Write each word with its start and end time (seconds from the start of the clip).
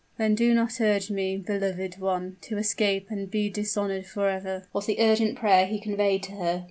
"Then 0.17 0.33
do 0.33 0.55
not 0.55 0.81
urge 0.81 1.11
me, 1.11 1.37
beloved 1.37 1.99
one, 1.99 2.37
to 2.41 2.57
escape 2.57 3.11
and 3.11 3.29
be 3.29 3.51
dishonored 3.51 4.07
forever," 4.07 4.67
was 4.73 4.87
the 4.87 4.99
urgent 4.99 5.35
prayer 5.37 5.67
he 5.67 5.79
conveyed 5.79 6.23
to 6.23 6.31
her. 6.37 6.59